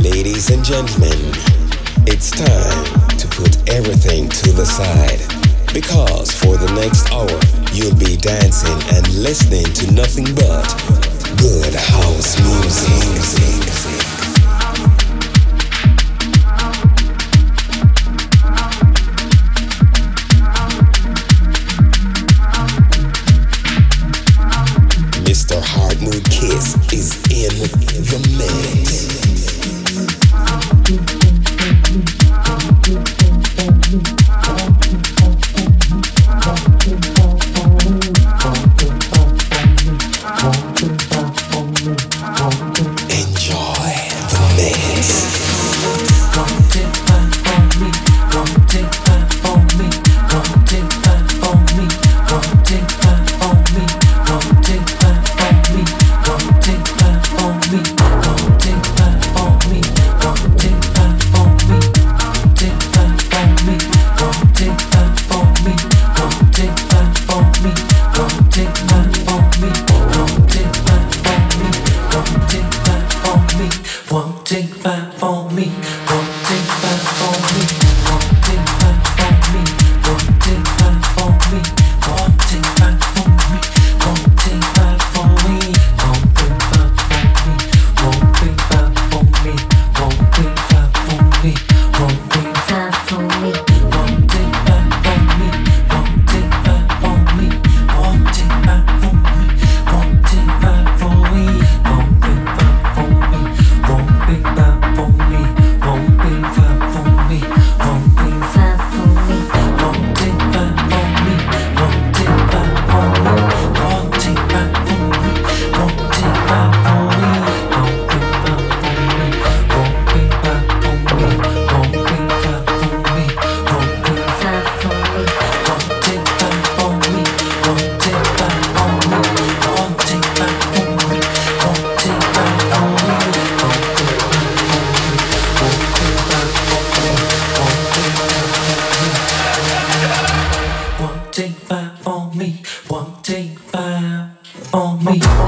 [0.00, 1.16] Ladies and gentlemen,
[2.06, 2.84] it's time
[3.16, 5.20] to put everything to the side
[5.72, 7.30] because for the next hour
[7.72, 14.09] you'll be dancing and listening to nothing but Good house music.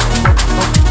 [0.05, 0.82] Oh, oh, oh.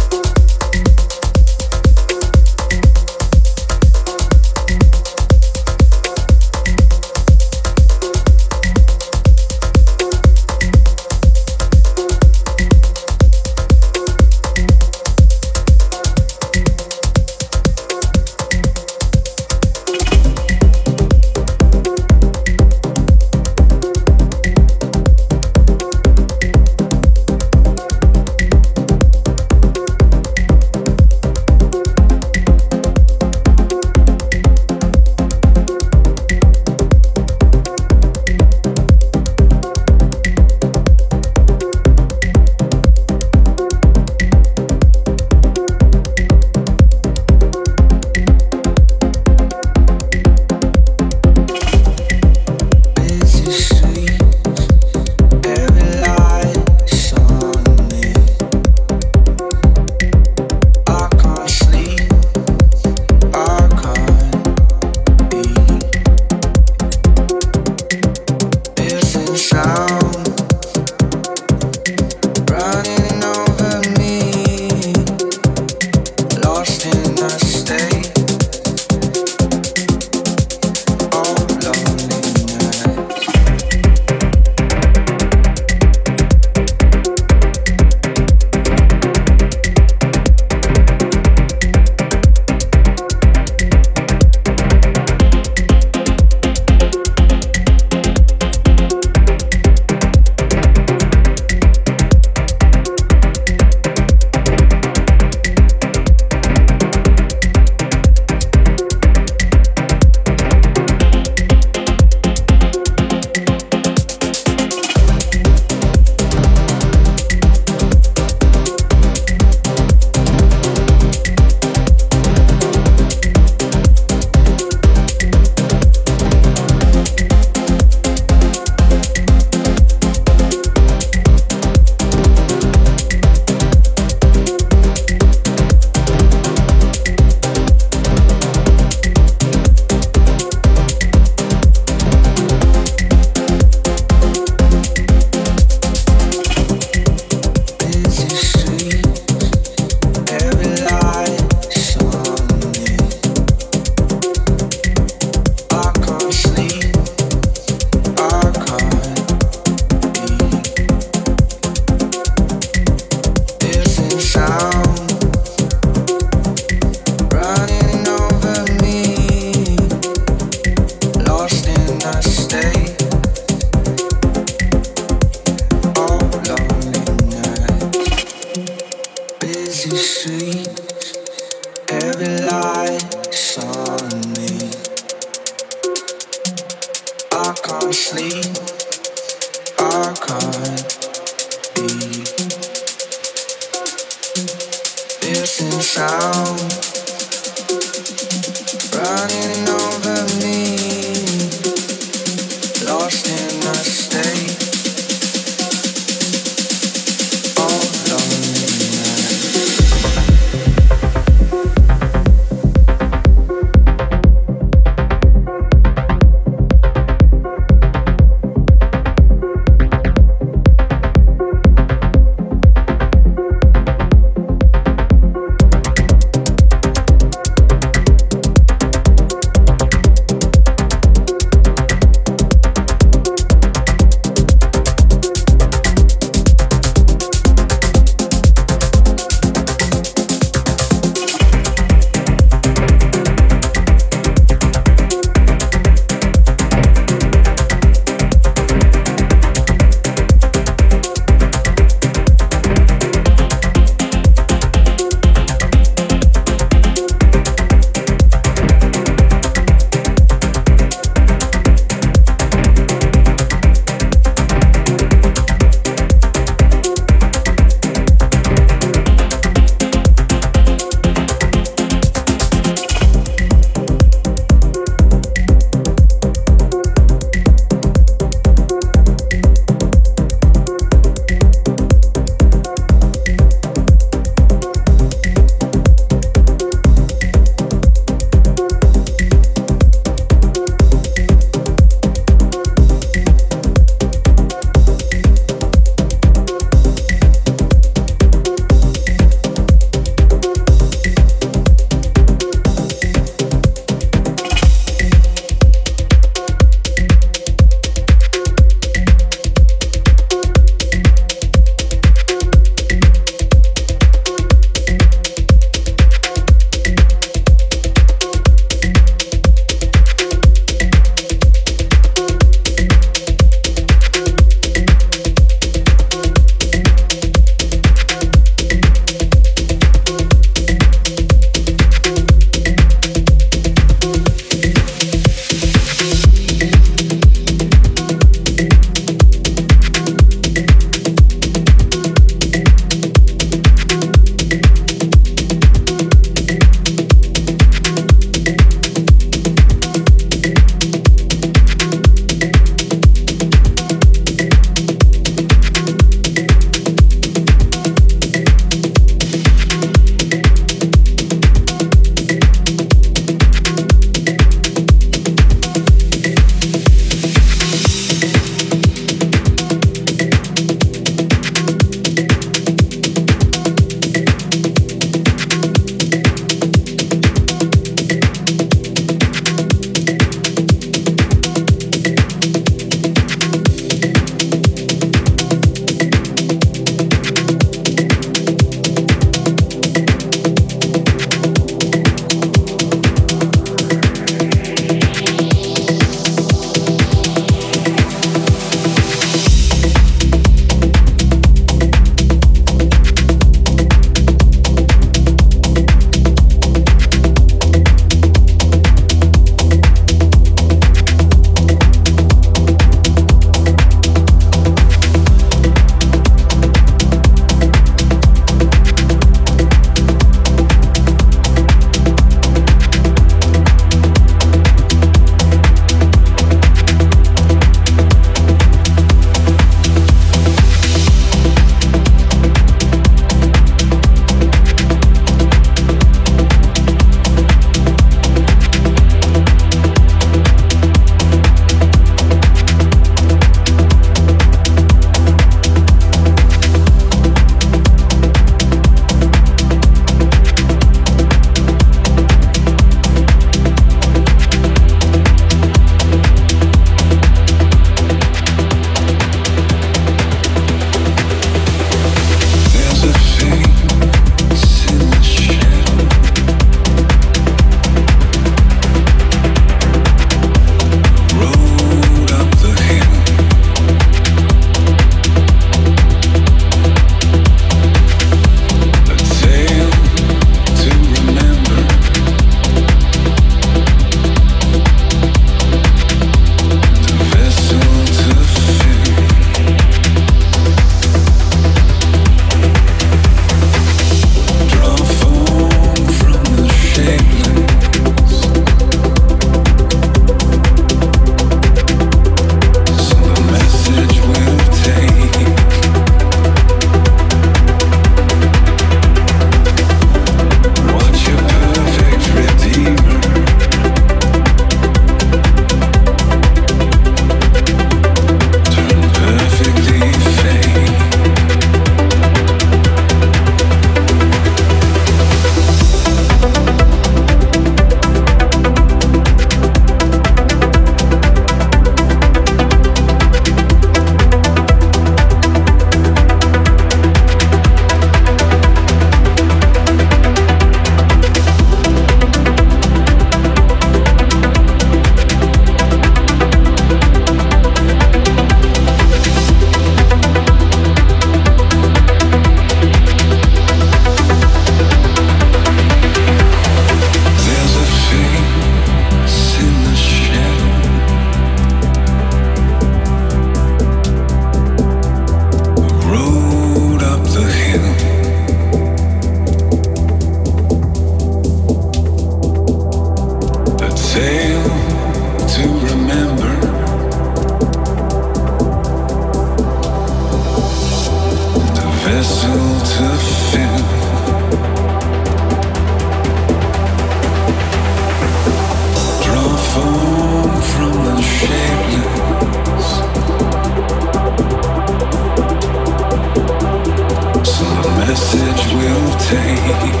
[599.79, 600.00] que,